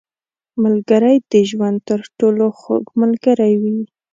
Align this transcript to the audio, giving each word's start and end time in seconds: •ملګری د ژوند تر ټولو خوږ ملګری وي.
•ملګری 0.63 1.15
د 1.31 1.33
ژوند 1.49 1.77
تر 1.89 1.99
ټولو 2.19 2.45
خوږ 2.59 2.85
ملګری 3.01 3.53
وي. 3.61 3.79